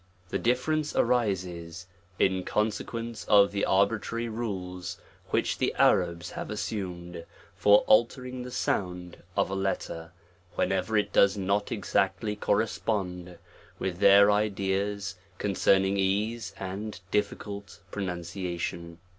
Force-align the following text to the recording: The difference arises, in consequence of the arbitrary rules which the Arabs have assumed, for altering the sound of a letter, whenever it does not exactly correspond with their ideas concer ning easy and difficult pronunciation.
The 0.29 0.39
difference 0.39 0.95
arises, 0.95 1.85
in 2.17 2.43
consequence 2.43 3.23
of 3.25 3.51
the 3.51 3.65
arbitrary 3.65 4.29
rules 4.29 4.97
which 5.27 5.59
the 5.59 5.75
Arabs 5.75 6.31
have 6.31 6.49
assumed, 6.49 7.23
for 7.55 7.81
altering 7.81 8.41
the 8.41 8.49
sound 8.49 9.21
of 9.37 9.51
a 9.51 9.53
letter, 9.53 10.11
whenever 10.55 10.97
it 10.97 11.13
does 11.13 11.37
not 11.37 11.71
exactly 11.71 12.35
correspond 12.35 13.37
with 13.77 13.99
their 13.99 14.31
ideas 14.31 15.17
concer 15.37 15.79
ning 15.79 15.97
easy 15.97 16.51
and 16.57 16.99
difficult 17.11 17.81
pronunciation. 17.91 18.97